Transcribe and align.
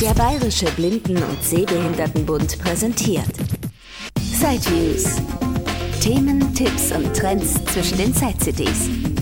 Der 0.00 0.12
Bayerische 0.12 0.66
Blinden- 0.72 1.22
und 1.22 1.42
Sehbehindertenbund 1.42 2.58
präsentiert 2.58 3.24
Sideviews. 4.20 5.22
Themen, 6.02 6.52
Tipps 6.54 6.92
und 6.92 7.16
Trends 7.16 7.54
zwischen 7.64 7.96
den 7.96 8.12
Side-CDs. 8.12 9.15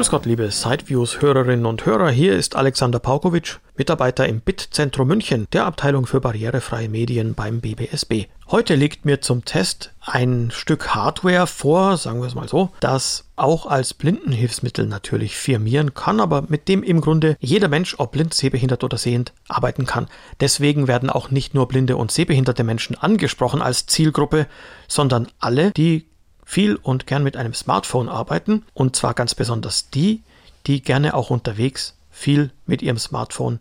Grüß 0.00 0.08
Gott, 0.08 0.24
liebe 0.24 0.50
Sideviews-Hörerinnen 0.50 1.66
und 1.66 1.84
Hörer. 1.84 2.08
Hier 2.10 2.34
ist 2.34 2.56
Alexander 2.56 2.98
Paukowitsch, 2.98 3.58
Mitarbeiter 3.76 4.26
im 4.26 4.40
BIT-Zentrum 4.40 5.06
München, 5.06 5.46
der 5.52 5.66
Abteilung 5.66 6.06
für 6.06 6.22
barrierefreie 6.22 6.88
Medien 6.88 7.34
beim 7.34 7.60
BBSB. 7.60 8.24
Heute 8.50 8.76
liegt 8.76 9.04
mir 9.04 9.20
zum 9.20 9.44
Test 9.44 9.92
ein 10.00 10.50
Stück 10.52 10.94
Hardware 10.94 11.46
vor, 11.46 11.98
sagen 11.98 12.20
wir 12.20 12.28
es 12.28 12.34
mal 12.34 12.48
so, 12.48 12.70
das 12.80 13.26
auch 13.36 13.66
als 13.66 13.92
Blindenhilfsmittel 13.92 14.86
natürlich 14.86 15.36
firmieren 15.36 15.92
kann, 15.92 16.20
aber 16.20 16.46
mit 16.48 16.68
dem 16.68 16.82
im 16.82 17.02
Grunde 17.02 17.36
jeder 17.38 17.68
Mensch, 17.68 17.96
ob 17.98 18.12
blind, 18.12 18.32
sehbehindert 18.32 18.82
oder 18.82 18.96
sehend, 18.96 19.34
arbeiten 19.48 19.84
kann. 19.84 20.08
Deswegen 20.40 20.88
werden 20.88 21.10
auch 21.10 21.30
nicht 21.30 21.52
nur 21.52 21.68
blinde 21.68 21.98
und 21.98 22.10
sehbehinderte 22.10 22.64
Menschen 22.64 22.96
angesprochen 22.96 23.60
als 23.60 23.84
Zielgruppe, 23.84 24.46
sondern 24.88 25.28
alle, 25.40 25.72
die 25.72 26.06
viel 26.50 26.74
und 26.74 27.06
gern 27.06 27.22
mit 27.22 27.36
einem 27.36 27.54
Smartphone 27.54 28.08
arbeiten 28.08 28.64
und 28.74 28.96
zwar 28.96 29.14
ganz 29.14 29.36
besonders 29.36 29.90
die, 29.90 30.24
die 30.66 30.82
gerne 30.82 31.14
auch 31.14 31.30
unterwegs 31.30 31.94
viel 32.10 32.50
mit 32.66 32.82
ihrem 32.82 32.98
Smartphone 32.98 33.60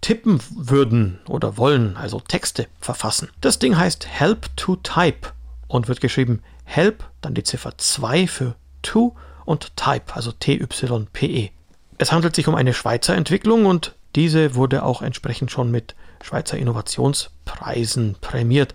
tippen 0.00 0.40
würden 0.56 1.18
oder 1.28 1.58
wollen, 1.58 1.98
also 1.98 2.18
Texte 2.18 2.66
verfassen. 2.80 3.28
Das 3.42 3.58
Ding 3.58 3.76
heißt 3.76 4.06
Help 4.06 4.48
to 4.56 4.76
Type 4.76 5.28
und 5.68 5.88
wird 5.88 6.00
geschrieben 6.00 6.42
Help, 6.64 7.04
dann 7.20 7.34
die 7.34 7.42
Ziffer 7.42 7.76
2 7.76 8.26
für 8.26 8.54
To 8.80 9.14
und 9.44 9.76
Type, 9.76 10.14
also 10.14 10.32
T-Y-P-E. 10.32 11.50
Es 11.98 12.10
handelt 12.10 12.34
sich 12.34 12.48
um 12.48 12.54
eine 12.54 12.72
Schweizer 12.72 13.14
Entwicklung 13.16 13.66
und 13.66 13.94
diese 14.14 14.54
wurde 14.54 14.82
auch 14.82 15.02
entsprechend 15.02 15.50
schon 15.50 15.70
mit 15.70 15.94
Schweizer 16.22 16.56
Innovationspreisen 16.56 18.16
prämiert. 18.22 18.74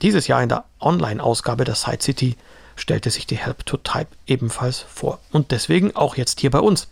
Dieses 0.00 0.28
Jahr 0.28 0.44
in 0.44 0.48
der 0.48 0.64
Online-Ausgabe 0.80 1.64
der 1.64 1.74
Side 1.74 2.00
City 2.00 2.36
stellte 2.76 3.10
sich 3.10 3.26
die 3.26 3.36
Help 3.36 3.66
to 3.66 3.76
Type 3.76 4.08
ebenfalls 4.26 4.80
vor. 4.80 5.18
Und 5.32 5.50
deswegen 5.50 5.94
auch 5.96 6.16
jetzt 6.16 6.40
hier 6.40 6.50
bei 6.50 6.60
uns. 6.60 6.88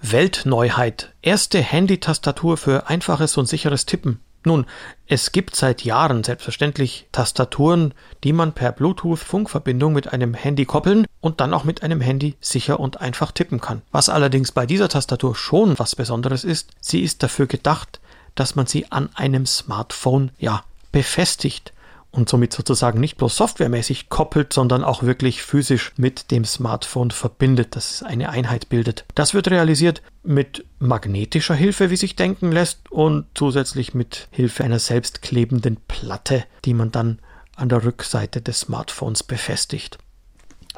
Weltneuheit. 0.00 1.12
Erste 1.22 1.60
Handy-Tastatur 1.60 2.56
für 2.56 2.88
einfaches 2.88 3.36
und 3.36 3.46
sicheres 3.46 3.84
Tippen. 3.84 4.20
Nun, 4.44 4.66
es 5.06 5.32
gibt 5.32 5.56
seit 5.56 5.84
Jahren 5.84 6.22
selbstverständlich 6.22 7.06
Tastaturen, 7.10 7.92
die 8.22 8.32
man 8.32 8.52
per 8.52 8.72
Bluetooth-Funkverbindung 8.72 9.92
mit 9.92 10.12
einem 10.12 10.32
Handy 10.34 10.64
koppeln 10.64 11.06
und 11.20 11.40
dann 11.40 11.52
auch 11.52 11.64
mit 11.64 11.82
einem 11.82 12.00
Handy 12.00 12.36
sicher 12.40 12.78
und 12.78 13.00
einfach 13.00 13.32
tippen 13.32 13.60
kann. 13.60 13.82
Was 13.90 14.08
allerdings 14.08 14.52
bei 14.52 14.64
dieser 14.64 14.88
Tastatur 14.88 15.34
schon 15.34 15.78
was 15.78 15.96
Besonderes 15.96 16.44
ist, 16.44 16.70
sie 16.80 17.02
ist 17.02 17.22
dafür 17.22 17.46
gedacht, 17.46 18.00
dass 18.36 18.54
man 18.54 18.66
sie 18.66 18.90
an 18.92 19.10
einem 19.14 19.44
Smartphone, 19.44 20.30
ja, 20.38 20.62
befestigt 20.92 21.72
und 22.10 22.28
somit 22.28 22.52
sozusagen 22.52 23.00
nicht 23.00 23.16
bloß 23.16 23.36
softwaremäßig 23.36 24.08
koppelt, 24.08 24.52
sondern 24.52 24.82
auch 24.82 25.02
wirklich 25.02 25.42
physisch 25.42 25.92
mit 25.96 26.30
dem 26.30 26.44
Smartphone 26.44 27.10
verbindet, 27.10 27.76
dass 27.76 27.90
es 27.90 28.02
eine 28.02 28.30
Einheit 28.30 28.68
bildet. 28.68 29.04
Das 29.14 29.34
wird 29.34 29.50
realisiert 29.50 30.02
mit 30.22 30.64
magnetischer 30.78 31.54
Hilfe, 31.54 31.90
wie 31.90 31.96
sich 31.96 32.16
denken 32.16 32.50
lässt, 32.50 32.90
und 32.90 33.26
zusätzlich 33.34 33.94
mit 33.94 34.28
Hilfe 34.30 34.64
einer 34.64 34.78
selbstklebenden 34.78 35.76
Platte, 35.86 36.44
die 36.64 36.74
man 36.74 36.90
dann 36.90 37.18
an 37.56 37.68
der 37.68 37.84
Rückseite 37.84 38.40
des 38.40 38.60
Smartphones 38.60 39.22
befestigt. 39.22 39.98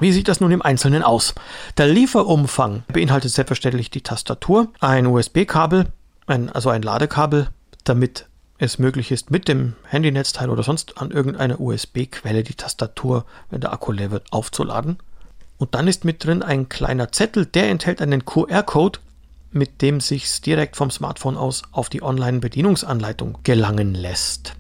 Wie 0.01 0.13
sieht 0.13 0.29
das 0.29 0.41
nun 0.41 0.51
im 0.51 0.63
Einzelnen 0.63 1.03
aus? 1.03 1.35
Der 1.77 1.87
Lieferumfang 1.87 2.85
beinhaltet 2.89 3.33
selbstverständlich 3.33 3.91
die 3.91 4.01
Tastatur, 4.01 4.69
ein 4.81 5.07
USB-Kabel, 5.07 5.93
also 6.27 6.71
ein 6.71 6.83
Ladekabel, 6.83 7.49
damit 7.85 8.30
es 8.61 8.79
möglich 8.79 9.11
ist, 9.11 9.31
mit 9.31 9.49
dem 9.49 9.75
Handynetzteil 9.85 10.51
oder 10.51 10.63
sonst 10.63 10.99
an 10.99 11.11
irgendeiner 11.11 11.61
USB-Quelle 11.61 12.45
die 12.45 12.55
Tastatur, 12.55 13.25
wenn 13.51 13.61
der 13.61 13.73
Akku 13.73 13.91
leer 13.91 14.11
wird, 14.11 14.33
aufzuladen. 14.33 14.99
Und 15.59 15.75
dann 15.75 15.89
ist 15.89 16.05
mit 16.05 16.25
drin 16.25 16.43
ein 16.43 16.69
kleiner 16.69 17.11
Zettel, 17.11 17.47
der 17.47 17.71
enthält 17.71 18.03
einen 18.03 18.25
QR-Code, 18.25 18.99
mit 19.51 19.83
dem 19.83 20.01
sich 20.01 20.41
direkt 20.43 20.77
vom 20.77 20.91
Smartphone 20.91 21.37
aus 21.37 21.63
auf 21.73 21.89
die 21.89 22.03
Online-Bedienungsanleitung 22.03 23.39
gelangen 23.43 23.95
lässt. 23.95 24.55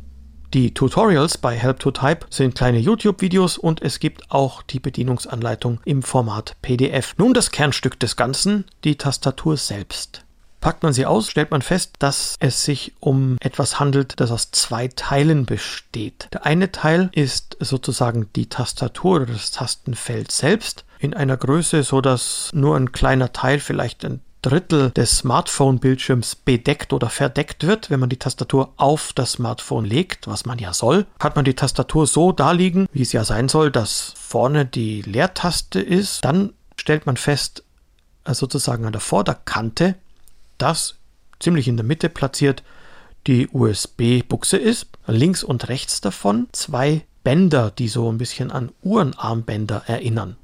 Die 0.53 0.75
Tutorials 0.75 1.39
bei 1.39 1.57
Help 1.57 1.79
to 1.79 1.93
Type 1.93 2.27
sind 2.29 2.57
kleine 2.57 2.79
YouTube-Videos 2.79 3.57
und 3.57 3.83
es 3.83 4.01
gibt 4.01 4.33
auch 4.33 4.63
die 4.63 4.81
Bedienungsanleitung 4.81 5.79
im 5.85 6.03
Format 6.03 6.57
PDF. 6.61 7.15
Nun 7.19 7.35
das 7.35 7.53
Kernstück 7.53 8.01
des 8.01 8.17
Ganzen, 8.17 8.65
die 8.83 8.97
Tastatur 8.97 9.57
selbst. 9.57 10.25
Packt 10.61 10.83
man 10.83 10.93
sie 10.93 11.07
aus, 11.07 11.31
stellt 11.31 11.51
man 11.51 11.63
fest, 11.63 11.95
dass 11.99 12.37
es 12.39 12.65
sich 12.65 12.93
um 13.01 13.37
etwas 13.41 13.81
handelt, 13.81 14.21
das 14.21 14.31
aus 14.31 14.51
zwei 14.51 14.89
Teilen 14.89 15.47
besteht. 15.47 16.29
Der 16.33 16.45
eine 16.45 16.71
Teil 16.71 17.09
ist 17.13 17.57
sozusagen 17.61 18.29
die 18.37 18.49
Tastatur 18.49 19.17
oder 19.17 19.27
das 19.27 19.51
Tastenfeld 19.53 20.31
selbst 20.31 20.85
in 20.99 21.15
einer 21.15 21.37
Größe, 21.37 21.83
so 21.83 22.01
dass 22.01 22.51
nur 22.53 22.77
ein 22.77 22.93
kleiner 22.93 23.33
Teil, 23.33 23.59
vielleicht 23.59 24.05
ein 24.05 24.21
Drittel 24.43 24.91
des 24.91 25.19
Smartphone-Bildschirms 25.19 26.35
bedeckt 26.35 26.93
oder 26.93 27.11
verdeckt 27.11 27.67
wird, 27.67 27.91
wenn 27.91 28.01
man 28.01 28.09
die 28.09 28.19
Tastatur 28.19 28.73
auf 28.77 29.13
das 29.15 29.33
Smartphone 29.33 29.85
legt, 29.85 30.27
was 30.29 30.47
man 30.47 30.59
ja 30.59 30.73
soll, 30.73 31.07
hat 31.21 31.37
man 31.37 31.45
die 31.45 31.55
Tastatur 31.55 32.07
so 32.07 32.33
da 32.33 32.53
liegen, 32.53 32.87
wie 32.93 33.03
es 33.03 33.13
ja 33.13 33.25
sein 33.25 33.49
soll, 33.49 33.71
dass 33.71 34.15
vorne 34.17 34.65
die 34.65 35.03
Leertaste 35.03 35.81
ist. 35.81 36.25
Dann 36.25 36.55
stellt 36.77 37.07
man 37.07 37.17
fest, 37.17 37.65
äh, 38.25 38.35
sozusagen 38.35 38.87
an 38.87 38.93
der 38.93 39.01
Vorderkante 39.01 39.97
das 40.61 40.97
ziemlich 41.39 41.69
in 41.69 41.77
der 41.77 41.87
Mitte 41.87 42.09
platziert 42.09 42.63
die 43.27 43.49
USB-Buchse 43.49 44.57
ist. 44.57 44.87
Links 45.07 45.43
und 45.43 45.69
rechts 45.69 46.01
davon 46.01 46.49
zwei 46.53 47.05
Bänder, 47.23 47.71
die 47.71 47.89
so 47.89 48.11
ein 48.11 48.19
bisschen 48.19 48.51
an 48.51 48.73
Uhrenarmbänder 48.83 49.83
erinnern. 49.87 50.37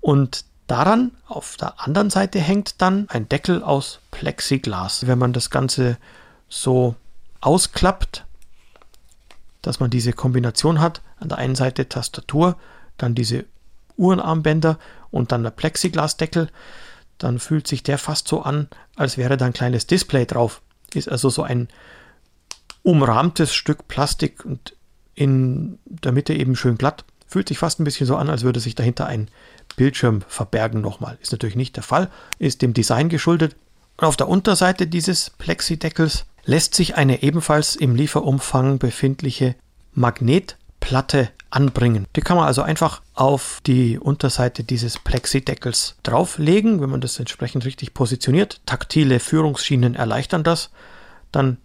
Und 0.00 0.44
daran 0.66 1.12
auf 1.26 1.56
der 1.56 1.80
anderen 1.80 2.10
Seite 2.10 2.38
hängt 2.38 2.80
dann 2.80 3.08
ein 3.08 3.28
Deckel 3.28 3.62
aus 3.62 4.00
Plexiglas. 4.10 5.06
Wenn 5.06 5.18
man 5.18 5.32
das 5.32 5.50
Ganze 5.50 5.98
so 6.48 6.94
ausklappt, 7.40 8.24
dass 9.62 9.80
man 9.80 9.90
diese 9.90 10.12
Kombination 10.12 10.80
hat, 10.80 11.02
an 11.18 11.28
der 11.28 11.38
einen 11.38 11.56
Seite 11.56 11.88
Tastatur, 11.88 12.56
dann 12.96 13.14
diese 13.14 13.44
Uhrenarmbänder 13.96 14.78
und 15.10 15.32
dann 15.32 15.42
der 15.42 15.50
Plexiglasdeckel, 15.50 16.48
dann 17.20 17.38
fühlt 17.38 17.66
sich 17.66 17.82
der 17.82 17.98
fast 17.98 18.26
so 18.26 18.42
an, 18.42 18.68
als 18.96 19.16
wäre 19.16 19.36
da 19.36 19.46
ein 19.46 19.52
kleines 19.52 19.86
Display 19.86 20.26
drauf. 20.26 20.62
Ist 20.94 21.08
also 21.08 21.28
so 21.28 21.42
ein 21.42 21.68
umrahmtes 22.82 23.54
Stück 23.54 23.86
Plastik 23.86 24.44
und 24.44 24.74
in 25.14 25.78
der 25.84 26.12
Mitte 26.12 26.34
eben 26.34 26.56
schön 26.56 26.78
glatt. 26.78 27.04
Fühlt 27.28 27.48
sich 27.48 27.58
fast 27.58 27.78
ein 27.78 27.84
bisschen 27.84 28.06
so 28.06 28.16
an, 28.16 28.30
als 28.30 28.42
würde 28.42 28.58
sich 28.58 28.74
dahinter 28.74 29.06
ein 29.06 29.28
Bildschirm 29.76 30.22
verbergen 30.26 30.80
nochmal. 30.80 31.18
Ist 31.20 31.30
natürlich 31.30 31.56
nicht 31.56 31.76
der 31.76 31.82
Fall, 31.82 32.10
ist 32.38 32.62
dem 32.62 32.72
Design 32.72 33.08
geschuldet. 33.08 33.54
Und 33.98 34.06
auf 34.06 34.16
der 34.16 34.28
Unterseite 34.28 34.86
dieses 34.86 35.30
Plexideckels 35.30 36.24
lässt 36.44 36.74
sich 36.74 36.96
eine 36.96 37.22
ebenfalls 37.22 37.76
im 37.76 37.94
Lieferumfang 37.94 38.78
befindliche 38.78 39.54
Magnetplatte 39.92 41.28
anbringen. 41.50 42.06
Die 42.16 42.20
kann 42.20 42.36
man 42.36 42.46
also 42.46 42.62
einfach 42.62 43.02
auf 43.14 43.60
die 43.66 43.98
Unterseite 43.98 44.64
dieses 44.64 44.98
Plexideckels 44.98 45.96
drauflegen, 46.02 46.80
wenn 46.80 46.90
man 46.90 47.00
das 47.00 47.18
entsprechend 47.18 47.64
richtig 47.64 47.94
positioniert. 47.94 48.60
Taktile 48.66 49.20
Führungsschienen 49.20 49.94
erleichtern 49.94 50.44
das. 50.44 50.70
Dann 51.32 51.58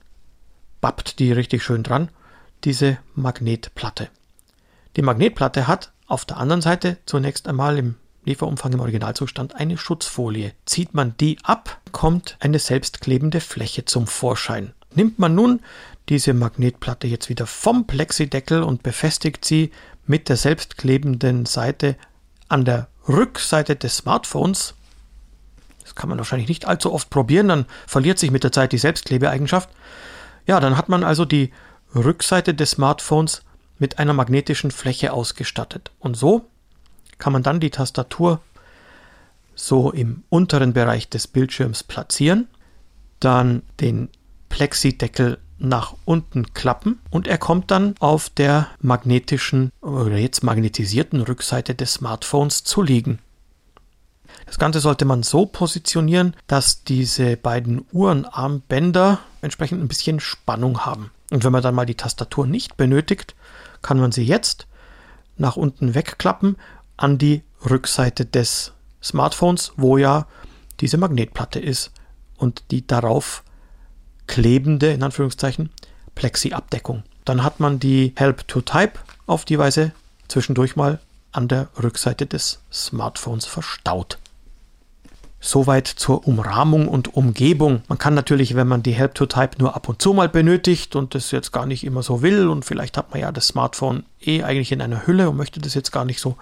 bappt 0.81 1.19
die 1.19 1.31
richtig 1.31 1.63
schön 1.63 1.83
dran, 1.83 2.09
diese 2.63 2.97
Magnetplatte. 3.15 4.09
Die 4.95 5.01
Magnetplatte 5.01 5.67
hat 5.67 5.91
auf 6.07 6.25
der 6.25 6.37
anderen 6.37 6.61
Seite 6.61 6.97
zunächst 7.05 7.47
einmal 7.47 7.77
im 7.77 7.95
Lieferumfang 8.25 8.73
im 8.73 8.79
Originalzustand 8.79 9.55
eine 9.55 9.77
Schutzfolie. 9.77 10.53
Zieht 10.65 10.93
man 10.93 11.15
die 11.17 11.37
ab, 11.43 11.79
kommt 11.91 12.37
eine 12.39 12.59
selbstklebende 12.59 13.39
Fläche 13.39 13.85
zum 13.85 14.07
Vorschein. 14.07 14.73
Nimmt 14.95 15.19
man 15.19 15.35
nun 15.35 15.61
diese 16.09 16.33
Magnetplatte 16.33 17.07
jetzt 17.07 17.29
wieder 17.29 17.47
vom 17.47 17.87
Plexideckel 17.87 18.63
und 18.63 18.83
befestigt 18.83 19.45
sie 19.45 19.71
mit 20.05 20.29
der 20.29 20.37
selbstklebenden 20.37 21.45
Seite 21.45 21.95
an 22.47 22.65
der 22.65 22.87
Rückseite 23.07 23.75
des 23.75 23.97
Smartphones. 23.97 24.75
Das 25.81 25.95
kann 25.95 26.09
man 26.09 26.17
wahrscheinlich 26.17 26.49
nicht 26.49 26.65
allzu 26.65 26.93
oft 26.93 27.09
probieren, 27.09 27.47
dann 27.47 27.65
verliert 27.87 28.19
sich 28.19 28.31
mit 28.31 28.43
der 28.43 28.51
Zeit 28.51 28.71
die 28.71 28.77
Selbstklebeeigenschaft. 28.77 29.69
Ja, 30.47 30.59
dann 30.59 30.77
hat 30.77 30.89
man 30.89 31.03
also 31.03 31.25
die 31.25 31.51
Rückseite 31.93 32.53
des 32.53 32.71
Smartphones 32.71 33.43
mit 33.79 33.99
einer 33.99 34.13
magnetischen 34.13 34.71
Fläche 34.71 35.13
ausgestattet. 35.13 35.91
Und 35.99 36.15
so 36.15 36.45
kann 37.17 37.33
man 37.33 37.43
dann 37.43 37.59
die 37.59 37.69
Tastatur 37.69 38.41
so 39.55 39.91
im 39.91 40.23
unteren 40.29 40.73
Bereich 40.73 41.09
des 41.09 41.27
Bildschirms 41.27 41.83
platzieren, 41.83 42.47
dann 43.19 43.63
den 43.79 44.09
Plexideckel 44.49 45.39
nach 45.57 45.95
unten 46.05 46.53
klappen 46.53 46.99
und 47.09 47.27
er 47.27 47.37
kommt 47.37 47.71
dann 47.71 47.95
auf 47.99 48.29
der 48.29 48.67
magnetischen 48.81 49.71
oder 49.81 50.17
jetzt 50.17 50.43
magnetisierten 50.43 51.21
Rückseite 51.21 51.75
des 51.75 51.93
Smartphones 51.93 52.63
zu 52.63 52.81
liegen. 52.81 53.19
Das 54.45 54.59
Ganze 54.59 54.79
sollte 54.79 55.05
man 55.05 55.23
so 55.23 55.45
positionieren, 55.45 56.35
dass 56.47 56.83
diese 56.83 57.37
beiden 57.37 57.85
Uhrenarmbänder 57.91 59.19
entsprechend 59.41 59.81
ein 59.81 59.87
bisschen 59.87 60.19
Spannung 60.19 60.85
haben. 60.85 61.11
Und 61.31 61.43
wenn 61.43 61.51
man 61.51 61.63
dann 61.63 61.75
mal 61.75 61.85
die 61.85 61.95
Tastatur 61.95 62.45
nicht 62.45 62.77
benötigt, 62.77 63.35
kann 63.81 63.99
man 63.99 64.11
sie 64.11 64.23
jetzt 64.23 64.67
nach 65.37 65.55
unten 65.55 65.95
wegklappen 65.95 66.57
an 66.97 67.17
die 67.17 67.43
Rückseite 67.69 68.25
des 68.25 68.73
Smartphones, 69.01 69.73
wo 69.77 69.97
ja 69.97 70.27
diese 70.79 70.97
Magnetplatte 70.97 71.59
ist 71.59 71.91
und 72.37 72.63
die 72.71 72.85
darauf 72.85 73.43
klebende, 74.27 74.91
in 74.91 75.03
Anführungszeichen, 75.03 75.69
Plexi-Abdeckung. 76.15 77.03
Dann 77.25 77.43
hat 77.43 77.59
man 77.59 77.79
die 77.79 78.13
Help 78.15 78.47
to 78.47 78.61
Type 78.61 78.93
auf 79.25 79.45
die 79.45 79.59
Weise 79.59 79.91
zwischendurch 80.27 80.75
mal 80.75 80.99
an 81.31 81.47
der 81.47 81.67
Rückseite 81.81 82.25
des 82.25 82.59
Smartphones 82.71 83.45
verstaut. 83.45 84.17
Soweit 85.41 85.87
zur 85.87 86.27
Umrahmung 86.27 86.87
und 86.87 87.13
Umgebung. 87.15 87.83
Man 87.87 87.99
kann 87.99 88.15
natürlich, 88.15 88.55
wenn 88.55 88.67
man 88.67 88.81
die 88.81 88.93
Help 88.93 89.13
to 89.13 89.27
Type 89.27 89.57
nur 89.59 89.75
ab 89.75 89.87
und 89.89 90.01
zu 90.01 90.13
mal 90.13 90.29
benötigt 90.29 90.95
und 90.95 91.13
das 91.13 91.31
jetzt 91.31 91.51
gar 91.51 91.65
nicht 91.65 91.83
immer 91.83 92.01
so 92.01 92.21
will 92.21 92.47
und 92.47 92.65
vielleicht 92.65 92.97
hat 92.97 93.11
man 93.11 93.19
ja 93.19 93.31
das 93.31 93.47
Smartphone 93.47 94.05
eh 94.21 94.43
eigentlich 94.43 94.71
in 94.71 94.81
einer 94.81 95.05
Hülle 95.05 95.29
und 95.29 95.37
möchte 95.37 95.59
das 95.59 95.75
jetzt 95.75 95.91
gar 95.91 96.05
nicht 96.05 96.19
so, 96.19 96.37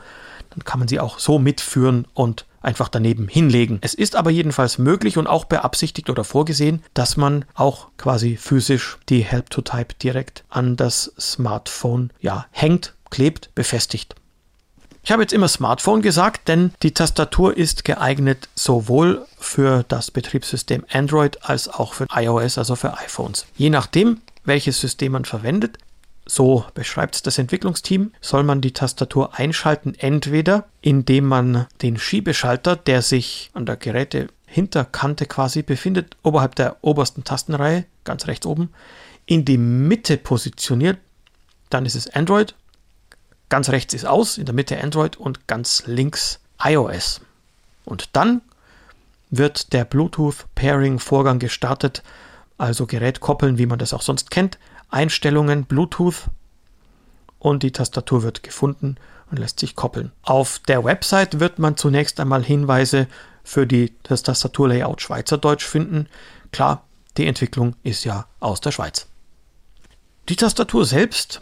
dann 0.51 0.63
kann 0.63 0.79
man 0.79 0.87
sie 0.87 0.99
auch 0.99 1.19
so 1.19 1.37
mitführen 1.37 2.07
und 2.13 2.45
einfach 2.63 2.89
daneben 2.89 3.27
hinlegen. 3.27 3.77
Es 3.81 3.93
ist 3.93 4.15
aber 4.15 4.31
jedenfalls 4.31 4.77
möglich 4.77 5.17
und 5.17 5.27
auch 5.27 5.45
beabsichtigt 5.45 6.09
oder 6.09 6.23
vorgesehen, 6.23 6.81
dass 6.93 7.17
man 7.17 7.45
auch 7.53 7.89
quasi 7.97 8.37
physisch 8.37 8.97
die 9.09 9.21
Help 9.21 9.49
to 9.49 9.61
Type 9.61 9.93
direkt 10.01 10.43
an 10.49 10.75
das 10.75 11.13
Smartphone 11.19 12.11
ja 12.19 12.45
hängt, 12.51 12.93
klebt, 13.09 13.53
befestigt. 13.53 14.15
Ich 15.05 15.11
habe 15.11 15.21
jetzt 15.21 15.33
immer 15.33 15.49
Smartphone 15.49 16.01
gesagt, 16.01 16.47
denn 16.47 16.73
die 16.81 16.93
Tastatur 16.93 17.57
ist 17.57 17.83
geeignet 17.83 18.47
sowohl 18.55 19.25
für 19.37 19.83
das 19.89 20.11
Betriebssystem 20.11 20.85
Android 20.89 21.43
als 21.43 21.67
auch 21.67 21.93
für 21.93 22.05
iOS, 22.09 22.57
also 22.57 22.77
für 22.77 22.97
iPhones. 22.97 23.45
Je 23.57 23.69
nachdem, 23.69 24.21
welches 24.45 24.79
System 24.79 25.11
man 25.11 25.25
verwendet, 25.25 25.77
so 26.25 26.65
beschreibt 26.73 27.15
es 27.15 27.21
das 27.21 27.37
Entwicklungsteam, 27.37 28.11
soll 28.21 28.43
man 28.43 28.61
die 28.61 28.71
Tastatur 28.71 29.37
einschalten, 29.37 29.93
entweder 29.95 30.65
indem 30.81 31.25
man 31.25 31.67
den 31.81 31.97
Schiebeschalter, 31.97 32.75
der 32.75 33.01
sich 33.01 33.51
an 33.53 33.65
der 33.65 33.75
Gerätehinterkante 33.75 35.25
quasi 35.25 35.63
befindet, 35.63 36.15
oberhalb 36.23 36.55
der 36.55 36.77
obersten 36.81 37.23
Tastenreihe, 37.23 37.85
ganz 38.03 38.27
rechts 38.27 38.45
oben, 38.45 38.69
in 39.25 39.45
die 39.45 39.57
Mitte 39.57 40.17
positioniert, 40.17 40.97
dann 41.69 41.85
ist 41.85 41.95
es 41.95 42.13
Android 42.13 42.55
Ganz 43.53 43.69
rechts 43.69 43.93
ist 43.93 44.07
aus, 44.07 44.39
in 44.39 44.45
der 44.47 44.55
Mitte 44.55 44.81
Android 44.81 45.15
und 45.15 45.45
ganz 45.45 45.83
links 45.85 46.39
iOS. 46.63 47.21
Und 47.85 48.09
dann 48.13 48.41
wird 49.29 49.73
der 49.73 49.85
Bluetooth-Pairing-Vorgang 49.85 51.37
gestartet, 51.37 52.01
also 52.57 52.87
Gerät 52.87 53.19
koppeln, 53.19 53.59
wie 53.59 53.67
man 53.67 53.77
das 53.77 53.93
auch 53.93 54.01
sonst 54.01 54.31
kennt, 54.31 54.57
Einstellungen, 54.93 55.65
Bluetooth 55.65 56.29
und 57.39 57.63
die 57.63 57.71
Tastatur 57.71 58.23
wird 58.23 58.43
gefunden 58.43 58.97
und 59.29 59.39
lässt 59.39 59.59
sich 59.59 59.75
koppeln. 59.75 60.11
Auf 60.21 60.59
der 60.67 60.83
Website 60.83 61.39
wird 61.39 61.59
man 61.59 61.77
zunächst 61.77 62.19
einmal 62.19 62.43
Hinweise 62.43 63.07
für 63.43 63.67
die, 63.67 63.93
das 64.03 64.23
Tastaturlayout 64.23 65.01
Schweizerdeutsch 65.01 65.65
finden. 65.65 66.07
Klar, 66.51 66.85
die 67.17 67.25
Entwicklung 67.25 67.75
ist 67.83 68.03
ja 68.05 68.27
aus 68.39 68.61
der 68.61 68.71
Schweiz. 68.71 69.07
Die 70.29 70.35
Tastatur 70.35 70.85
selbst 70.85 71.41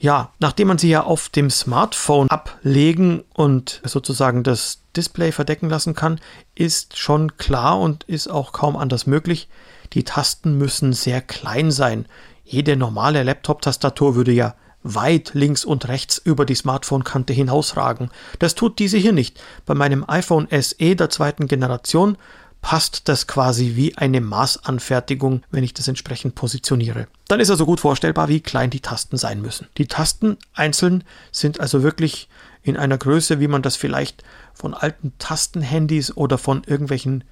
ja, 0.00 0.32
nachdem 0.38 0.68
man 0.68 0.78
sie 0.78 0.88
ja 0.88 1.02
auf 1.02 1.28
dem 1.28 1.50
Smartphone 1.50 2.30
ablegen 2.30 3.22
und 3.34 3.82
sozusagen 3.84 4.42
das 4.42 4.80
Display 4.96 5.30
verdecken 5.30 5.68
lassen 5.68 5.94
kann, 5.94 6.20
ist 6.54 6.98
schon 6.98 7.36
klar 7.36 7.78
und 7.78 8.04
ist 8.04 8.28
auch 8.28 8.52
kaum 8.52 8.76
anders 8.76 9.06
möglich. 9.06 9.48
Die 9.92 10.04
Tasten 10.04 10.56
müssen 10.56 10.94
sehr 10.94 11.20
klein 11.20 11.70
sein. 11.70 12.06
Jede 12.50 12.76
normale 12.76 13.22
Laptop-Tastatur 13.22 14.16
würde 14.16 14.32
ja 14.32 14.56
weit 14.82 15.34
links 15.34 15.64
und 15.64 15.86
rechts 15.86 16.18
über 16.18 16.44
die 16.44 16.56
Smartphone-Kante 16.56 17.32
hinausragen. 17.32 18.10
Das 18.40 18.56
tut 18.56 18.80
diese 18.80 18.98
hier 18.98 19.12
nicht. 19.12 19.40
Bei 19.66 19.74
meinem 19.74 20.04
iPhone 20.08 20.48
SE 20.50 20.96
der 20.96 21.10
zweiten 21.10 21.46
Generation 21.46 22.18
passt 22.60 23.08
das 23.08 23.28
quasi 23.28 23.76
wie 23.76 23.96
eine 23.96 24.20
Maßanfertigung, 24.20 25.42
wenn 25.52 25.62
ich 25.62 25.74
das 25.74 25.86
entsprechend 25.86 26.34
positioniere. 26.34 27.06
Dann 27.28 27.38
ist 27.38 27.50
also 27.50 27.66
gut 27.66 27.78
vorstellbar, 27.78 28.26
wie 28.26 28.40
klein 28.40 28.70
die 28.70 28.80
Tasten 28.80 29.16
sein 29.16 29.40
müssen. 29.40 29.68
Die 29.78 29.86
Tasten 29.86 30.36
einzeln 30.52 31.04
sind 31.30 31.60
also 31.60 31.84
wirklich 31.84 32.28
in 32.64 32.76
einer 32.76 32.98
Größe, 32.98 33.38
wie 33.38 33.48
man 33.48 33.62
das 33.62 33.76
vielleicht 33.76 34.24
von 34.54 34.74
alten 34.74 35.12
Tastenhandys 35.20 36.16
oder 36.16 36.36
von 36.36 36.64
irgendwelchen 36.66 37.22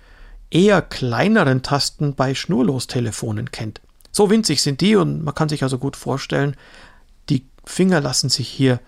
eher 0.49 0.81
kleineren 0.81 1.65
Tasten 1.65 2.15
bei 2.15 2.37
Schnurlostelefonen 2.37 3.50
kennt. 3.50 3.81
So 4.19 4.31
winzig 4.31 4.62
sind 4.62 4.81
die 4.81 4.97
und 4.97 5.23
man 5.23 5.32
kann 5.32 5.49
sich 5.49 5.62
also 5.62 5.79
gut 5.79 5.94
vorstellen, 5.94 6.56
die 7.29 7.47
Finger 7.65 8.00
lassen 8.00 8.29
sich 8.29 8.49
hier 8.49 8.81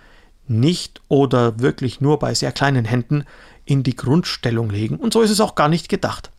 nicht 0.49 1.00
oder 1.06 1.61
wirklich 1.61 2.00
nur 2.00 2.19
bei 2.19 2.35
sehr 2.35 2.50
kleinen 2.50 2.85
Händen 2.85 3.23
in 3.65 3.85
die 3.85 3.94
Grundstellung 3.94 4.71
legen 4.71 4.97
und 4.97 5.12
so 5.12 5.23
ist 5.23 5.31
es 5.31 5.41
auch 5.41 5.55
gar 5.55 5.69
nicht 5.69 5.88
gedacht. 5.88 6.32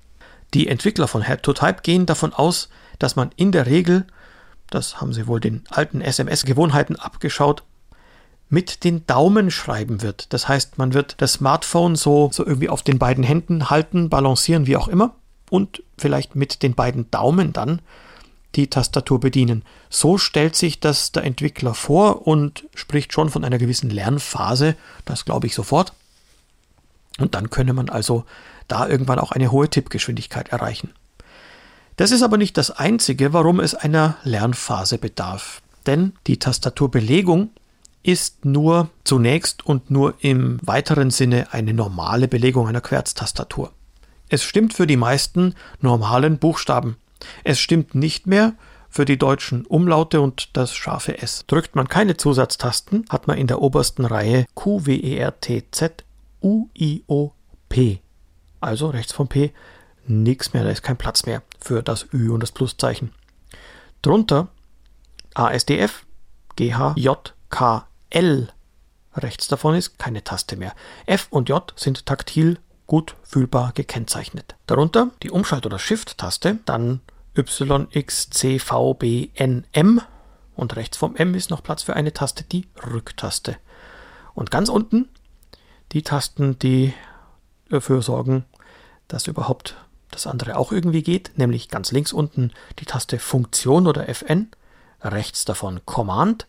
Die 0.53 0.67
Entwickler 0.67 1.07
von 1.07 1.21
Head-to-Type 1.21 1.83
gehen 1.83 2.05
davon 2.05 2.33
aus, 2.33 2.67
dass 2.99 3.15
man 3.15 3.31
in 3.37 3.53
der 3.53 3.65
Regel, 3.65 4.05
das 4.69 4.99
haben 4.99 5.13
sie 5.13 5.25
wohl 5.25 5.39
den 5.39 5.63
alten 5.69 6.01
SMS-Gewohnheiten 6.01 6.97
abgeschaut, 6.97 7.63
mit 8.49 8.83
den 8.83 9.07
Daumen 9.07 9.51
schreiben 9.51 10.01
wird. 10.01 10.33
Das 10.33 10.49
heißt, 10.49 10.77
man 10.77 10.93
wird 10.93 11.15
das 11.21 11.31
Smartphone 11.31 11.95
so, 11.95 12.29
so 12.33 12.45
irgendwie 12.45 12.67
auf 12.67 12.81
den 12.81 12.99
beiden 12.99 13.23
Händen 13.23 13.69
halten, 13.69 14.09
balancieren, 14.09 14.67
wie 14.67 14.75
auch 14.75 14.89
immer, 14.89 15.15
und 15.49 15.81
vielleicht 15.97 16.35
mit 16.35 16.61
den 16.61 16.75
beiden 16.75 17.09
Daumen 17.09 17.53
dann 17.53 17.79
die 18.55 18.69
Tastatur 18.69 19.19
bedienen. 19.19 19.63
So 19.89 20.17
stellt 20.17 20.55
sich 20.55 20.79
das 20.79 21.11
der 21.11 21.23
Entwickler 21.23 21.73
vor 21.73 22.27
und 22.27 22.65
spricht 22.75 23.13
schon 23.13 23.29
von 23.29 23.43
einer 23.43 23.57
gewissen 23.57 23.89
Lernphase, 23.89 24.75
das 25.05 25.25
glaube 25.25 25.47
ich 25.47 25.55
sofort. 25.55 25.93
Und 27.19 27.35
dann 27.35 27.49
könne 27.49 27.73
man 27.73 27.89
also 27.89 28.25
da 28.67 28.87
irgendwann 28.87 29.19
auch 29.19 29.31
eine 29.31 29.51
hohe 29.51 29.69
Tippgeschwindigkeit 29.69 30.49
erreichen. 30.49 30.91
Das 31.97 32.11
ist 32.11 32.23
aber 32.23 32.37
nicht 32.37 32.57
das 32.57 32.71
Einzige, 32.71 33.33
warum 33.33 33.59
es 33.59 33.75
einer 33.75 34.15
Lernphase 34.23 34.97
bedarf. 34.97 35.61
Denn 35.85 36.13
die 36.27 36.39
Tastaturbelegung 36.39 37.49
ist 38.03 38.45
nur 38.45 38.89
zunächst 39.03 39.65
und 39.65 39.91
nur 39.91 40.15
im 40.19 40.59
weiteren 40.63 41.11
Sinne 41.11 41.47
eine 41.51 41.73
normale 41.73 42.27
Belegung 42.27 42.67
einer 42.67 42.81
Querztastatur. 42.81 43.71
Es 44.29 44.43
stimmt 44.43 44.73
für 44.73 44.87
die 44.87 44.97
meisten 44.97 45.55
normalen 45.81 46.37
Buchstaben. 46.39 46.95
Es 47.43 47.59
stimmt 47.59 47.95
nicht 47.95 48.27
mehr 48.27 48.53
für 48.89 49.05
die 49.05 49.17
deutschen 49.17 49.65
Umlaute 49.65 50.21
und 50.21 50.55
das 50.57 50.73
scharfe 50.75 51.21
S. 51.21 51.45
Drückt 51.47 51.75
man 51.75 51.87
keine 51.87 52.17
Zusatztasten, 52.17 53.05
hat 53.09 53.27
man 53.27 53.37
in 53.37 53.47
der 53.47 53.61
obersten 53.61 54.05
Reihe 54.05 54.45
Q, 54.53 54.85
W, 54.85 54.95
E, 54.95 55.17
R, 55.17 55.39
T, 55.39 55.63
Z 55.71 56.03
U-I-O-P. 56.41 58.01
Also 58.59 58.89
rechts 58.89 59.13
vom 59.13 59.27
P 59.27 59.53
nichts 60.07 60.53
mehr, 60.53 60.63
da 60.63 60.69
ist 60.69 60.83
kein 60.83 60.97
Platz 60.97 61.25
mehr 61.25 61.41
für 61.59 61.81
das 61.83 62.07
Ü 62.13 62.31
und 62.31 62.41
das 62.41 62.51
Pluszeichen. 62.51 63.11
Drunter 64.01 64.49
ASDF, 65.33 66.05
GH, 66.55 66.93
J, 66.97 67.33
K, 67.49 67.87
L. 68.09 68.49
Rechts 69.15 69.47
davon 69.47 69.75
ist 69.75 69.99
keine 69.99 70.23
Taste 70.23 70.57
mehr. 70.57 70.73
F 71.05 71.27
und 71.29 71.49
J 71.49 71.73
sind 71.75 72.05
taktil 72.05 72.59
gut 72.87 73.15
fühlbar 73.23 73.71
gekennzeichnet. 73.73 74.55
Darunter 74.67 75.11
die 75.23 75.31
Umschalt- 75.31 75.65
oder 75.65 75.79
Shift-Taste, 75.79 76.59
dann 76.65 77.01
Y, 77.37 77.87
X, 77.91 78.29
C, 78.29 78.59
V, 78.59 78.93
B, 78.93 79.29
N, 79.35 79.65
M. 79.71 80.01
Und 80.55 80.75
rechts 80.75 80.97
vom 80.97 81.15
M 81.15 81.33
ist 81.33 81.49
noch 81.49 81.63
Platz 81.63 81.83
für 81.83 81.95
eine 81.95 82.13
Taste, 82.13 82.43
die 82.43 82.67
Rücktaste. 82.91 83.57
Und 84.33 84.51
ganz 84.51 84.69
unten 84.69 85.09
die 85.91 86.03
Tasten, 86.03 86.59
die 86.59 86.93
dafür 87.69 88.01
sorgen, 88.01 88.45
dass 89.07 89.27
überhaupt 89.27 89.75
das 90.09 90.27
andere 90.27 90.57
auch 90.57 90.71
irgendwie 90.71 91.03
geht, 91.03 91.31
nämlich 91.37 91.69
ganz 91.69 91.91
links 91.91 92.13
unten 92.13 92.51
die 92.79 92.85
Taste 92.85 93.17
Funktion 93.19 93.87
oder 93.87 94.13
Fn, 94.13 94.49
rechts 95.01 95.45
davon 95.45 95.81
Command, 95.85 96.47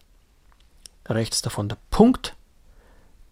rechts 1.09 1.43
davon 1.43 1.69
der 1.69 1.79
Punkt, 1.91 2.35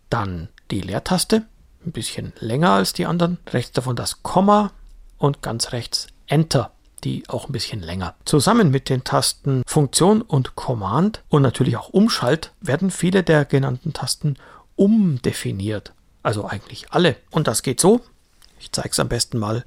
dann 0.09 0.49
die 0.71 0.81
Leertaste, 0.81 1.47
ein 1.85 1.93
bisschen 1.93 2.33
länger 2.39 2.71
als 2.71 2.93
die 2.93 3.07
anderen, 3.07 3.39
rechts 3.49 3.73
davon 3.73 3.97
das 3.97 4.23
Komma. 4.23 4.73
Und 5.19 5.43
ganz 5.43 5.73
rechts 5.73 6.07
Enter, 6.27 6.73
die 7.01 7.29
auch 7.29 7.49
ein 7.49 7.53
bisschen 7.53 7.81
länger. 7.81 8.15
Zusammen 8.25 8.71
mit 8.71 8.89
den 8.89 9.05
Tasten 9.05 9.63
Funktion 9.67 10.23
und 10.23 10.57
Command 10.57 11.23
und 11.29 11.43
natürlich 11.43 11.77
auch 11.77 11.89
Umschalt 11.89 12.53
werden 12.61 12.91
viele 12.91 13.23
der 13.23 13.45
genannten 13.45 13.93
Tasten 13.93 14.37
umdefiniert. 14.77 15.93
Also 16.23 16.47
eigentlich 16.47 16.87
alle. 16.91 17.17
Und 17.31 17.47
das 17.47 17.63
geht 17.63 17.81
so. 17.81 18.01
Ich 18.59 18.73
zeige 18.73 18.91
es 18.91 19.01
am 19.01 19.09
besten 19.09 19.39
mal 19.39 19.65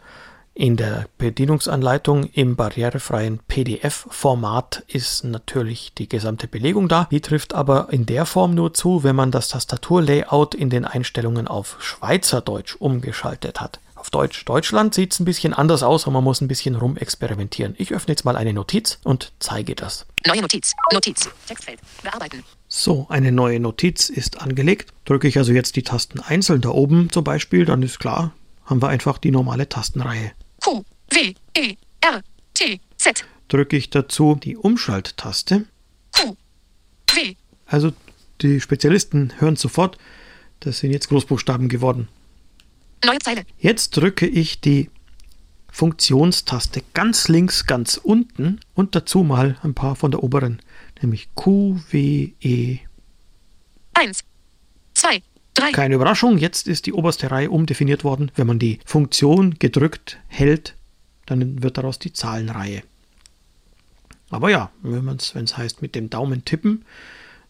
in 0.55 0.77
der 0.77 1.07
Bedienungsanleitung 1.17 2.25
im 2.25 2.55
barrierefreien 2.55 3.39
PDF-Format 3.47 4.83
ist 4.87 5.23
natürlich 5.23 5.95
die 5.95 6.07
gesamte 6.07 6.47
Belegung 6.47 6.87
da. 6.87 7.07
Die 7.09 7.21
trifft 7.21 7.55
aber 7.55 7.87
in 7.89 8.05
der 8.05 8.27
Form 8.27 8.53
nur 8.53 8.71
zu, 8.71 9.03
wenn 9.03 9.15
man 9.15 9.31
das 9.31 9.47
Tastaturlayout 9.47 10.53
in 10.53 10.69
den 10.69 10.85
Einstellungen 10.85 11.47
auf 11.47 11.77
Schweizerdeutsch 11.79 12.75
umgeschaltet 12.75 13.61
hat. 13.61 13.79
Auf 14.03 14.09
Deutsch 14.09 14.43
Deutschland 14.43 14.93
sieht 14.93 15.13
es 15.13 15.21
ein 15.21 15.23
bisschen 15.23 15.53
anders 15.53 15.81
aus 15.81 16.05
und 16.07 16.11
man 16.11 16.25
muss 16.25 16.41
ein 16.41 16.49
bisschen 16.49 16.75
rumexperimentieren. 16.75 17.73
Ich 17.77 17.93
öffne 17.93 18.11
jetzt 18.11 18.25
mal 18.25 18.35
eine 18.35 18.51
Notiz 18.51 18.99
und 19.05 19.31
zeige 19.39 19.75
das. 19.75 20.05
Neue 20.27 20.41
Notiz. 20.41 20.73
Notiz. 20.91 21.29
Textfeld. 21.47 21.79
Bearbeiten. 22.03 22.43
So, 22.67 23.05
eine 23.07 23.31
neue 23.31 23.61
Notiz 23.61 24.09
ist 24.09 24.41
angelegt. 24.41 24.91
Drücke 25.05 25.29
ich 25.29 25.37
also 25.37 25.53
jetzt 25.53 25.77
die 25.77 25.83
Tasten 25.83 26.19
einzeln 26.19 26.59
da 26.59 26.67
oben 26.71 27.11
zum 27.13 27.23
Beispiel, 27.23 27.63
dann 27.63 27.81
ist 27.81 27.97
klar, 27.97 28.33
haben 28.65 28.81
wir 28.81 28.89
einfach 28.89 29.19
die 29.19 29.31
normale 29.31 29.69
Tastenreihe. 29.69 30.33
Q, 30.61 30.83
W, 31.09 31.33
E, 31.57 31.77
R, 32.01 32.21
T, 32.55 32.81
Z. 32.97 33.23
Drücke 33.47 33.77
ich 33.77 33.89
dazu 33.89 34.35
die 34.35 34.57
Umschalttaste. 34.57 35.63
Q, 36.11 36.35
W. 37.13 37.35
Also 37.67 37.93
die 38.41 38.59
Spezialisten 38.59 39.31
hören 39.37 39.55
sofort, 39.55 39.97
das 40.59 40.79
sind 40.79 40.91
jetzt 40.91 41.07
Großbuchstaben 41.07 41.69
geworden. 41.69 42.09
Neue 43.05 43.19
Zeile. 43.19 43.43
Jetzt 43.57 43.97
drücke 43.97 44.25
ich 44.25 44.61
die 44.61 44.89
Funktionstaste 45.69 46.83
ganz 46.93 47.27
links, 47.27 47.65
ganz 47.65 47.97
unten 47.97 48.59
und 48.75 48.95
dazu 48.95 49.23
mal 49.23 49.57
ein 49.63 49.73
paar 49.73 49.95
von 49.95 50.11
der 50.11 50.23
oberen, 50.23 50.61
nämlich 51.01 51.33
Q, 51.35 51.79
W, 51.89 52.31
E. 52.39 52.79
Eins, 53.93 54.23
zwei, 54.93 55.21
drei. 55.53 55.71
Keine 55.71 55.95
Überraschung, 55.95 56.37
jetzt 56.37 56.67
ist 56.67 56.85
die 56.85 56.93
oberste 56.93 57.31
Reihe 57.31 57.49
umdefiniert 57.49 58.03
worden. 58.03 58.31
Wenn 58.35 58.47
man 58.47 58.59
die 58.59 58.79
Funktion 58.85 59.55
gedrückt 59.59 60.19
hält, 60.27 60.75
dann 61.25 61.61
wird 61.63 61.77
daraus 61.77 61.99
die 61.99 62.13
Zahlenreihe. 62.13 62.83
Aber 64.29 64.49
ja, 64.49 64.71
wenn 64.81 65.07
es 65.07 65.57
heißt 65.57 65.81
mit 65.81 65.95
dem 65.95 66.09
Daumen 66.09 66.45
tippen, 66.45 66.85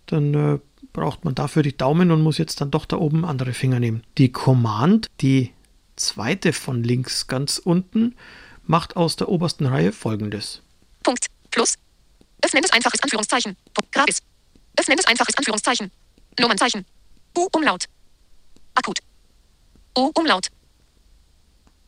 dann 0.05 0.33
äh, 0.33 0.59
braucht 0.93 1.25
man 1.25 1.35
dafür 1.35 1.63
die 1.63 1.75
Daumen 1.75 2.11
und 2.11 2.21
muss 2.21 2.37
jetzt 2.37 2.61
dann 2.61 2.71
doch 2.71 2.85
da 2.85 2.97
oben 2.97 3.25
andere 3.25 3.53
Finger 3.53 3.79
nehmen. 3.79 4.03
Die 4.17 4.31
Command, 4.31 5.07
die 5.21 5.51
zweite 5.95 6.53
von 6.53 6.83
links 6.83 7.27
ganz 7.27 7.57
unten, 7.57 8.15
macht 8.65 8.95
aus 8.95 9.15
der 9.15 9.29
obersten 9.29 9.65
Reihe 9.65 9.91
folgendes. 9.91 10.61
Punkt. 11.03 11.25
Plus. 11.51 11.75
Öffnen 12.43 12.61
des 12.61 12.71
einfaches 12.71 13.01
Anführungszeichen. 13.01 13.57
Grabis. 13.91 14.19
Öffnen 14.79 14.97
des 14.97 15.07
einfaches 15.07 15.35
Anführungszeichen. 15.35 15.91
Nummernzeichen. 16.39 16.85
U 17.37 17.47
Umlaut. 17.51 17.85
Akut. 18.75 18.99
O 19.95 20.11
Umlaut. 20.15 20.47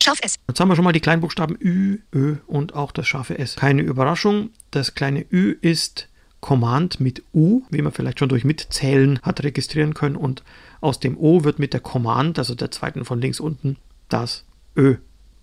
Scharf 0.02 0.20
S. 0.22 0.36
Jetzt 0.46 0.60
haben 0.60 0.68
wir 0.68 0.76
schon 0.76 0.84
mal 0.84 0.92
die 0.92 1.00
Kleinbuchstaben 1.00 1.56
Ü, 1.60 1.98
Ö 2.14 2.36
und 2.46 2.74
auch 2.74 2.92
das 2.92 3.08
scharfe 3.08 3.38
S. 3.38 3.56
Keine 3.56 3.82
Überraschung, 3.82 4.50
das 4.70 4.94
kleine 4.94 5.26
Ü 5.32 5.56
ist 5.60 6.08
Command 6.46 7.00
mit 7.00 7.24
U, 7.34 7.62
wie 7.70 7.82
man 7.82 7.90
vielleicht 7.90 8.20
schon 8.20 8.28
durch 8.28 8.44
Mitzählen 8.44 9.18
hat 9.22 9.42
registrieren 9.42 9.94
können. 9.94 10.14
Und 10.14 10.44
aus 10.80 11.00
dem 11.00 11.18
O 11.18 11.42
wird 11.42 11.58
mit 11.58 11.72
der 11.72 11.80
Command, 11.80 12.38
also 12.38 12.54
der 12.54 12.70
zweiten 12.70 13.04
von 13.04 13.20
links 13.20 13.40
unten, 13.40 13.78
das 14.08 14.44
Ö. 14.76 14.98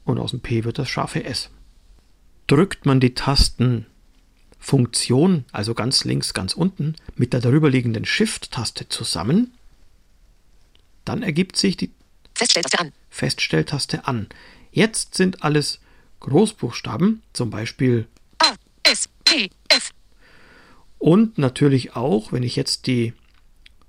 Und 0.05 0.17
aus 0.17 0.31
dem 0.31 0.39
P 0.39 0.63
wird 0.63 0.79
das 0.79 0.87
scharfe 0.89 1.25
S. 1.25 1.49
Drückt 2.47 2.85
man 2.85 3.01
die 3.01 3.15
Tasten 3.15 3.85
Funktion, 4.59 5.43
also 5.51 5.73
ganz 5.73 6.05
links, 6.05 6.33
ganz 6.33 6.53
unten, 6.53 6.95
mit 7.17 7.33
der 7.33 7.41
darüberliegenden 7.41 8.05
Shift-Taste 8.05 8.87
zusammen, 8.87 9.51
dann 11.03 11.21
ergibt 11.21 11.57
sich 11.57 11.75
die 11.75 11.91
Feststelltaste 12.33 12.79
an. 12.79 12.93
Feststelltaste 13.09 14.07
an. 14.07 14.27
Jetzt 14.71 15.15
sind 15.15 15.43
alles 15.43 15.81
Großbuchstaben, 16.21 17.23
zum 17.33 17.49
Beispiel 17.49 18.07
A, 18.37 18.53
S, 18.83 19.09
T, 19.25 19.49
F. 19.67 19.91
Und 21.03 21.37
natürlich 21.37 21.97
auch, 21.97 22.31
wenn 22.31 22.43
ich 22.43 22.55
jetzt 22.55 22.87
die 22.87 23.11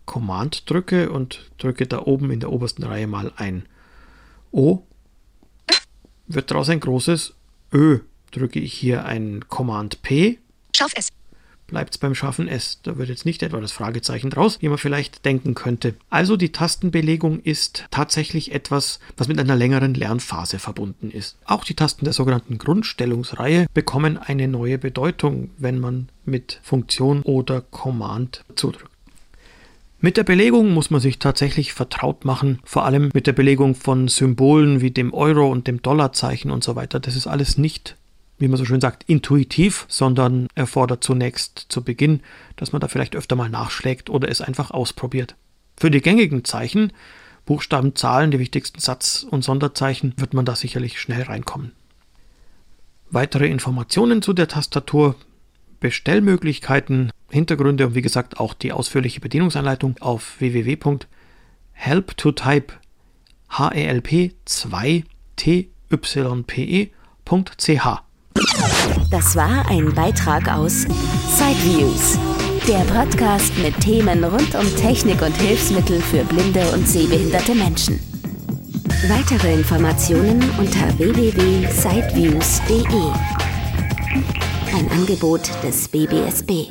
Command 0.04 0.68
drücke 0.68 1.12
und 1.12 1.48
drücke 1.58 1.86
da 1.86 2.02
oben 2.02 2.32
in 2.32 2.40
der 2.40 2.50
obersten 2.50 2.82
Reihe 2.82 3.06
mal 3.06 3.32
ein 3.36 3.66
O, 4.50 4.82
wird 6.26 6.50
daraus 6.50 6.68
ein 6.70 6.80
großes 6.80 7.34
Ö. 7.72 8.00
Drücke 8.32 8.58
ich 8.58 8.72
hier 8.72 9.04
ein 9.04 9.48
Command 9.48 10.02
P, 10.02 10.40
Scharf 10.74 10.92
S. 10.96 11.10
bleibt 11.66 11.94
es 11.94 11.98
beim 11.98 12.14
scharfen 12.14 12.48
S. 12.48 12.80
Da 12.82 12.98
wird 12.98 13.08
jetzt 13.08 13.26
nicht 13.26 13.42
etwa 13.42 13.60
das 13.60 13.72
Fragezeichen 13.72 14.30
draus, 14.30 14.58
wie 14.60 14.68
man 14.68 14.78
vielleicht 14.78 15.24
denken 15.24 15.54
könnte. 15.54 15.94
Also 16.10 16.36
die 16.36 16.52
Tastenbelegung 16.52 17.40
ist 17.40 17.84
tatsächlich 17.90 18.52
etwas, 18.52 19.00
was 19.16 19.28
mit 19.28 19.38
einer 19.38 19.56
längeren 19.56 19.94
Lernphase 19.94 20.58
verbunden 20.58 21.10
ist. 21.10 21.36
Auch 21.44 21.64
die 21.64 21.74
Tasten 21.74 22.04
der 22.04 22.14
sogenannten 22.14 22.58
Grundstellungsreihe 22.58 23.66
bekommen 23.74 24.18
eine 24.18 24.48
neue 24.48 24.78
Bedeutung, 24.78 25.50
wenn 25.58 25.78
man 25.78 26.08
mit 26.24 26.60
Funktion 26.62 27.22
oder 27.22 27.60
Command 27.60 28.44
zudrückt. 28.56 28.90
Mit 30.04 30.18
der 30.18 30.24
Belegung 30.24 30.74
muss 30.74 30.90
man 30.90 31.00
sich 31.00 31.18
tatsächlich 31.18 31.72
vertraut 31.72 32.26
machen, 32.26 32.58
vor 32.62 32.84
allem 32.84 33.10
mit 33.14 33.26
der 33.26 33.32
Belegung 33.32 33.74
von 33.74 34.06
Symbolen 34.06 34.82
wie 34.82 34.90
dem 34.90 35.14
Euro 35.14 35.50
und 35.50 35.66
dem 35.66 35.80
Dollarzeichen 35.80 36.50
und 36.50 36.62
so 36.62 36.76
weiter. 36.76 37.00
Das 37.00 37.16
ist 37.16 37.26
alles 37.26 37.56
nicht 37.56 37.96
wie 38.44 38.48
man 38.48 38.58
so 38.58 38.64
schön 38.64 38.80
sagt, 38.80 39.02
intuitiv, 39.08 39.86
sondern 39.88 40.46
erfordert 40.54 41.02
zunächst 41.02 41.66
zu 41.68 41.82
Beginn, 41.82 42.20
dass 42.56 42.70
man 42.72 42.80
da 42.80 42.88
vielleicht 42.88 43.16
öfter 43.16 43.36
mal 43.36 43.48
nachschlägt 43.48 44.10
oder 44.10 44.28
es 44.28 44.42
einfach 44.42 44.70
ausprobiert. 44.70 45.34
Für 45.76 45.90
die 45.90 46.02
gängigen 46.02 46.44
Zeichen, 46.44 46.92
Buchstaben, 47.46 47.96
Zahlen, 47.96 48.30
die 48.30 48.38
wichtigsten 48.38 48.80
Satz- 48.80 49.26
und 49.28 49.42
Sonderzeichen, 49.42 50.14
wird 50.16 50.34
man 50.34 50.44
da 50.44 50.54
sicherlich 50.54 51.00
schnell 51.00 51.22
reinkommen. 51.22 51.72
Weitere 53.10 53.46
Informationen 53.46 54.22
zu 54.22 54.32
der 54.32 54.48
Tastatur, 54.48 55.16
Bestellmöglichkeiten, 55.80 57.10
Hintergründe 57.30 57.86
und 57.86 57.94
wie 57.94 58.02
gesagt 58.02 58.40
auch 58.40 58.54
die 58.54 58.72
ausführliche 58.72 59.20
Bedienungsanleitung 59.20 59.96
auf 60.00 60.40
www.helptotype 60.40 62.74
help 63.48 64.08
2 64.44 65.04
type.ch. 65.36 66.64
Das 69.10 69.36
war 69.36 69.68
ein 69.68 69.94
Beitrag 69.94 70.52
aus 70.52 70.86
Sideviews, 71.36 72.18
der 72.66 72.80
Podcast 72.92 73.56
mit 73.58 73.78
Themen 73.80 74.24
rund 74.24 74.54
um 74.54 74.76
Technik 74.76 75.22
und 75.22 75.36
Hilfsmittel 75.36 76.00
für 76.00 76.24
blinde 76.24 76.66
und 76.72 76.88
sehbehinderte 76.88 77.54
Menschen. 77.54 78.00
Weitere 79.08 79.54
Informationen 79.54 80.42
unter 80.58 80.98
www.sideviews.de. 80.98 82.84
Ein 84.76 84.90
Angebot 84.90 85.50
des 85.62 85.88
BBSB. 85.88 86.70